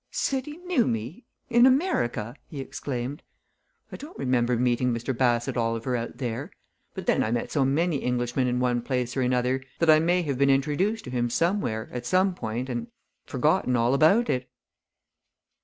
"Said 0.09 0.47
he 0.47 0.57
knew 0.57 0.87
me 0.87 1.25
in 1.47 1.67
America?" 1.67 2.35
he 2.47 2.59
exclaimed. 2.59 3.21
"I 3.91 3.97
don't 3.97 4.17
remember 4.17 4.57
meeting 4.57 4.91
Mr. 4.91 5.15
Bassett 5.15 5.55
Oliver 5.55 5.95
out 5.95 6.17
there. 6.17 6.49
But 6.95 7.05
then 7.05 7.23
I 7.23 7.29
met 7.29 7.51
so 7.51 7.63
many 7.65 8.01
Englishmen 8.03 8.47
in 8.47 8.59
one 8.59 8.81
place 8.81 9.15
or 9.15 9.21
another 9.21 9.61
that 9.77 9.91
I 9.91 9.99
may 9.99 10.23
have 10.23 10.39
been 10.39 10.49
introduced 10.49 11.03
to 11.03 11.11
him 11.11 11.29
somewhere, 11.29 11.87
at 11.93 12.07
some 12.07 12.33
time, 12.33 12.65
and 12.67 12.87
forgotten 13.27 13.75
all 13.75 13.93
about 13.93 14.27
it." 14.27 14.49